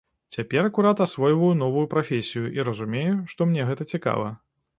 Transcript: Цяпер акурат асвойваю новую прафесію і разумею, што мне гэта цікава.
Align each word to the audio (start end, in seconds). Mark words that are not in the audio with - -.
Цяпер 0.35 0.67
акурат 0.69 1.03
асвойваю 1.05 1.51
новую 1.59 1.83
прафесію 1.93 2.45
і 2.59 2.67
разумею, 2.71 3.13
што 3.35 3.49
мне 3.53 3.69
гэта 3.71 3.89
цікава. 3.95 4.35